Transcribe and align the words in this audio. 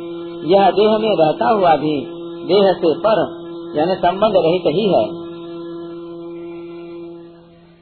यह 0.52 0.72
देह 0.72 0.98
में 0.98 1.16
रहता 1.18 1.50
हुआ 1.50 1.76
भी 1.76 2.06
देह 2.46 2.74
से 2.74 3.00
पर, 3.00 3.42
यानी 3.78 3.96
संबंध 3.96 4.34
रहित 4.36 4.64
ही 4.68 4.94
है। 4.94 5.22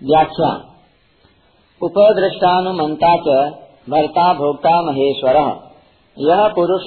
व्याख्या। 0.04 0.66
उपदृष्टानुमता 1.84 3.16
च 3.16 3.54
भर्ता 3.90 4.34
भोक्ता 4.34 4.82
महेश्वर। 4.82 5.36
यह 6.20 6.48
पुरुष 6.48 6.82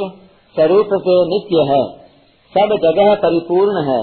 स्वरूप 0.54 0.86
से 0.86 1.26
नित्य 1.26 1.56
है। 1.56 2.02
सब 2.58 2.76
जगह 2.82 3.14
परिपूर्ण 3.14 3.82
है, 3.82 4.02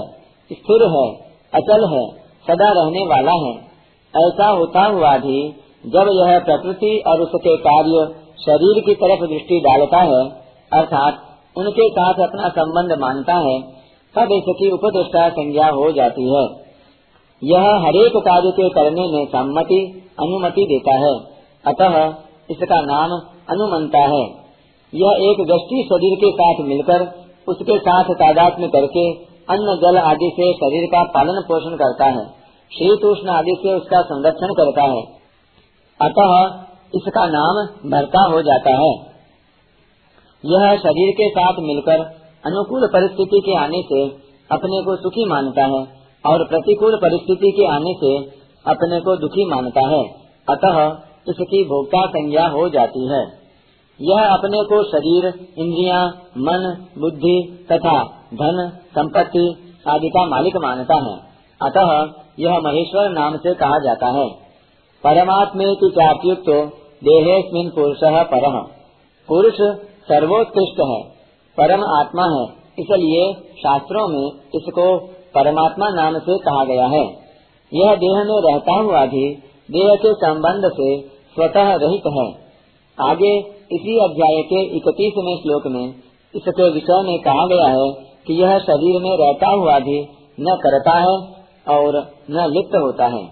स्थिर 0.52 0.82
है, 0.82 1.14
अचल 1.54 1.88
है। 1.88 2.29
सदा 2.46 2.68
रहने 2.68 3.06
वाला 3.06 3.32
है। 3.32 3.54
ऐसा 4.16 4.46
होता 4.46 4.84
हुआ 4.84 5.16
भी 5.16 5.52
जब 5.86 6.08
यह 6.12 6.38
प्रकृति 6.38 7.02
और 7.06 7.20
उसके 7.20 7.56
कार्य 7.56 8.14
शरीर 8.40 8.82
की 8.84 8.94
तरफ़ 8.94 9.28
दृष्टि 9.28 9.60
डालता 9.60 9.98
है, 9.98 10.30
अर्थात 10.72 11.18
उनके 11.56 11.88
साथ 11.88 12.14
अपना 12.14 12.48
संबंध 12.48 12.98
मानता 12.98 13.34
है, 13.34 13.62
तब 14.14 14.32
इसकी 14.32 14.70
उपदृष्टा 14.70 15.28
संज्ञा 15.28 15.68
हो 15.68 15.92
जाती 15.92 16.22
है। 16.22 16.70
यह 17.44 17.60
हरेक 17.60 18.12
कार्य 18.16 18.50
के 18.50 18.68
करने 18.68 19.00
में 19.00 19.26
सम्मति, 19.26 20.10
अनुमति 20.20 20.62
देता 20.62 20.96
है। 20.96 21.40
अतः 21.66 22.14
इसका 22.50 22.80
नाम 22.80 23.10
अनुमंता 23.50 23.98
है। 23.98 24.40
यह 24.94 25.30
एक 25.30 25.46
दृष्टि 25.46 25.88
शरीर 25.92 26.18
के 26.24 26.30
साथ 26.32 26.64
मिलकर 26.68 27.20
उसके 27.48 27.78
साथ 27.78 28.04
तादात्म्य 28.04 28.68
करके 28.68 29.29
अन्न 29.50 29.80
जल 29.82 29.98
आदि 29.98 30.30
से 30.32 30.52
शरीर 30.52 30.86
का 30.86 31.02
पालन 31.02 31.42
पोषण 31.48 31.76
करता 31.76 32.04
है। 32.04 32.40
उष्ण 33.04 33.28
आदि 33.28 33.56
से 33.62 33.74
उसका 33.74 34.02
संरक्षण 34.02 34.46
करता 34.46 34.82
है। 34.82 35.02
अतः 36.02 36.60
इसका 36.94 37.26
नाम 37.26 37.66
भरता 37.90 38.20
हो 38.20 38.42
जाता 38.42 38.70
है। 38.70 38.94
यह 40.46 40.76
शरीर 40.76 41.12
के 41.12 41.30
साथ 41.30 41.52
मिलकर 41.58 42.00
अनुकूल 42.46 42.88
परिस्थिति 42.92 43.40
के 43.46 43.56
आने 43.56 43.82
से 43.82 44.08
अपने 44.52 44.84
को 44.84 44.96
सुखी 44.96 45.24
मानता 45.24 45.62
है 45.62 45.86
और 46.26 46.48
प्रतिकूल 46.48 46.96
परिस्थिति 46.96 47.50
के 47.50 47.66
आने 47.66 47.94
से 47.94 48.18
अपने 48.66 49.00
को 49.00 49.16
दुखी 49.16 49.44
मानता 49.44 49.80
है। 49.80 50.04
अतः 50.50 50.98
इसकी 51.28 51.64
भोक्ता 51.64 52.06
संज्ञा 52.06 52.48
हो 52.48 52.68
जाती 52.68 53.08
है। 53.08 53.40
यह 54.02 54.28
अपने 54.28 54.58
को 54.62 54.84
शरीर 54.84 55.26
इंद्रिया, 55.58 56.06
मन 56.38 56.86
बुद्धि 56.98 57.66
तथा 57.72 58.19
धन, 58.34 58.78
संपत्ति 58.84 59.74
आदि 59.88 60.08
का 60.08 60.26
मालिक 60.26 60.56
मानता 60.56 60.94
है। 60.94 61.30
अतः 61.62 62.12
यह 62.38 62.58
महेश्वर 62.58 63.08
नाम 63.08 63.36
से 63.36 63.54
कहा 63.54 63.78
जाता 63.78 64.06
है। 64.06 64.28
परमात्मे 65.04 65.64
की 65.64 65.90
चाप्युक्त, 65.90 66.48
देहेस्मिन 67.04 67.70
पुरुष 67.70 67.96
पर। 68.04 68.62
पुरुष 69.28 69.54
सर्वोत्कृष्ट 70.08 70.80
है, 70.80 71.02
परम 71.56 71.84
आत्मा 71.98 72.22
है। 72.22 72.60
इसलिए 72.78 73.34
शास्त्रों 73.34 74.08
में 74.08 74.26
इसको 74.54 74.98
परमात्मा 75.34 75.88
नाम 75.88 76.18
से 76.18 76.38
कहा 76.38 76.64
गया 76.64 76.86
है। 76.86 77.04
यह 77.74 77.94
देह 77.94 78.24
में 78.24 78.52
रहता 78.52 78.72
हुआ 78.72 79.06
भी 79.06 79.34
देह 79.70 79.94
के 79.94 80.14
संबंध 80.14 80.62
से 80.64 81.00
स्वतः 81.34 81.74
रहित 81.74 82.02
है। 82.06 82.50
आगे 83.10 83.38
इसी 83.72 83.98
अध्याय 84.04 84.42
के 84.42 84.76
इकतीसवें 84.76 85.36
श्लोक 85.36 85.66
में 85.66 86.09
इसके 86.34 86.70
विषय 86.70 87.02
में 87.02 87.18
कहा 87.18 87.46
गया 87.46 87.66
है 87.66 87.92
कि 88.26 88.42
यह 88.42 88.58
शरीर 88.58 89.02
में 89.02 89.16
रहता 89.20 89.50
हुआ 89.50 89.78
भी 89.78 90.00
न 90.40 90.56
करता 90.62 90.92
है 90.92 91.14
और 91.76 91.96
न 92.30 92.46
लिप्त 92.50 92.76
होता 92.76 93.06
है। 93.06 93.22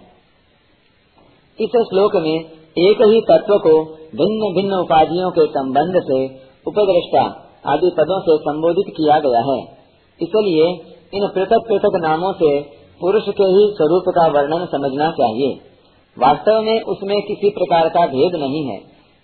इस 1.58 1.76
श्लोक 1.90 2.16
में 2.16 2.34
एक 2.78 3.02
ही 3.02 3.20
तत्व 3.20 3.58
को 3.58 3.84
भिन्न 4.16 4.54
भिन्न 4.54 4.74
उपाधियों 4.74 5.30
के 5.30 5.46
संबंध 5.46 6.00
से 6.02 6.26
उपद्रष्टा 6.66 7.22
आदि 7.66 7.90
पदों 7.98 8.20
से 8.20 8.36
संबोधित 8.36 8.94
किया 8.96 9.18
गया 9.18 9.40
है। 9.40 9.60
इसलिए 10.20 10.68
इन 11.14 11.28
पृथक 11.34 11.64
पृथक 11.68 11.96
नामों 12.02 12.32
से 12.32 12.60
पुरुष 13.00 13.22
के 13.22 13.44
ही 13.44 13.72
स्वरूप 13.72 14.02
का 14.08 14.26
वर्णन 14.26 14.66
समझना 14.66 15.10
चाहिए। 15.10 15.56
वास्तव 16.18 16.60
में 16.60 16.80
उसमें 16.80 17.22
किसी 17.22 17.50
प्रकार 17.50 17.88
का 17.88 18.06
भेद 18.06 18.34
नहीं 18.34 18.64
है। 18.66 18.78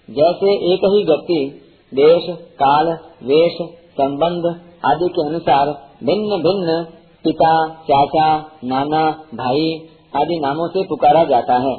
जैसे 0.09 0.75
एक 0.75 0.85
ही 0.85 1.05
व्यक्ति 1.05 1.64
देश, 1.95 2.23
काल, 2.31 2.87
वेश, 3.23 3.57
संबंध 3.93 4.61
आदि 4.87 5.09
के 5.09 5.29
अनुसार 5.29 5.67
भिन्न 6.05 6.37
भिन्न 6.37 6.87
पिता, 7.25 7.69
चाचा, 7.69 8.51
नाना, 8.65 9.11
भाई 9.11 9.89
आदि 10.17 10.39
नामों 10.41 10.69
से 10.69 10.83
पुकारा 10.85 11.25
जाता 11.25 11.55
है। 11.55 11.77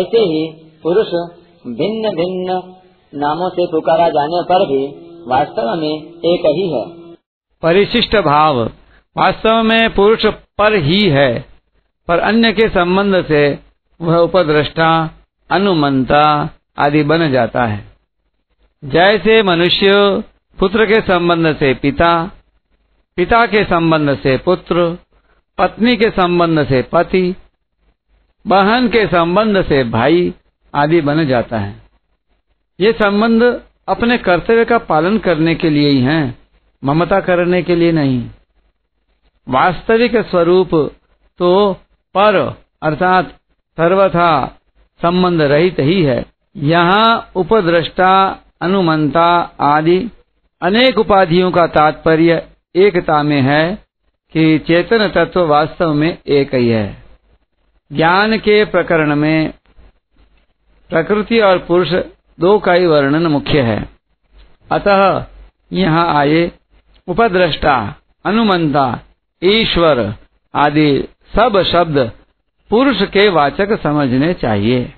ऐसे 0.00 0.18
ही 0.18 0.52
पुरुष 0.82 1.06
भिन्न 1.66 2.10
भिन्न 2.10 2.62
नामों 3.14 3.48
से 3.48 3.66
पुकारा 3.66 4.08
जाने 4.08 4.42
पर 4.42 4.66
भी 4.66 4.86
वास्तव 5.28 5.74
में 5.74 6.02
एक 6.24 6.46
ही 6.46 6.72
है। 6.72 6.86
परिशिष्ट 7.62 8.16
भाव 8.16 8.64
वास्तव 9.16 9.62
में 9.62 9.94
पुरुष 9.94 10.26
पर 10.26 10.74
ही 10.74 11.08
है, 11.08 11.44
पर 12.08 12.18
अन्य 12.18 12.52
के 12.52 12.68
संबंध 12.68 13.24
से 13.24 13.58
वह 14.00 14.16
उपद्रष्टा, 14.16 15.10
अनुमंता 15.50 16.50
आदि 16.78 17.02
बन 17.02 17.32
जाता 17.32 17.64
है। 17.64 17.95
जैसे 18.82 19.42
मनुष्य 19.42 19.92
पुत्र 20.58 20.84
के 20.86 21.00
संबंध 21.00 21.54
से 21.56 21.72
पिता 21.74 22.10
पिता 23.16 23.44
के 23.46 23.62
संबंध 23.64 24.16
से 24.18 24.36
पुत्र, 24.36 24.84
पत्नी 25.58 25.96
के 25.96 26.10
संबंध 26.10 26.64
से 26.68 26.82
पति, 26.82 27.34
बहन 28.44 28.88
के 28.88 29.06
संबंध 29.06 29.62
से 29.64 29.82
भाई 29.84 30.32
आदि 30.74 31.00
बन 31.00 31.26
जाता 31.26 31.58
है। 31.58 31.74
ये 32.78 32.92
संबंध 32.92 33.42
अपने 33.88 34.18
कर्तव्य 34.18 34.64
का 34.64 34.78
पालन 34.84 35.18
करने 35.18 35.54
के 35.54 35.70
लिए 35.70 35.88
ही 35.88 36.00
हैं, 36.00 36.38
ममता 36.82 37.20
करने 37.20 37.62
के 37.62 37.76
लिए 37.76 37.92
नहीं। 37.92 38.22
वास्तविक 39.46 40.16
स्वरूप 40.26 40.74
तो 41.40 41.72
पर 42.14 42.36
अर्थात 42.82 43.36
सर्वथा 43.78 44.30
संबंध 45.00 45.42
रहित 45.42 45.80
ही 45.80 46.02
है। 46.02 46.24
यहाँ 46.56 47.30
उपद्रष्टा 47.36 48.12
अनुमंता 48.60 49.56
आदि 49.60 50.10
अनेक 50.62 50.98
उपाधियों 50.98 51.50
का 51.50 51.66
तात्पर्य 51.66 52.48
एकता 52.76 53.22
में 53.22 53.42
है 53.42 53.78
कि 54.32 54.58
चेतन 54.58 55.08
तत्व 55.08 55.46
वास्तव 55.46 55.94
में 55.94 56.18
एक 56.26 56.54
ही 56.54 56.68
है। 56.68 57.02
ज्ञान 57.92 58.38
के 58.38 58.64
प्रकरण 58.64 59.16
में 59.16 59.54
प्रकृति 60.88 61.40
और 61.40 61.58
पुरुष 61.58 61.92
दो 62.40 62.58
का 62.58 62.72
ही 62.72 62.86
वर्णन 62.86 63.26
मुख्य 63.26 63.60
है। 63.60 63.88
अतः 64.70 65.24
यहाँ 65.72 66.14
आए 66.14 66.52
उपद्रष्टा, 67.08 67.94
अनुमंता, 68.24 69.00
ईश्वर 69.42 70.14
आदि 70.54 71.08
सब 71.36 71.62
शब्द 71.62 72.12
पुरुष 72.70 73.02
के 73.02 73.28
वाचक 73.28 73.82
समझने 73.82 74.34
चाहिए। 74.34 74.92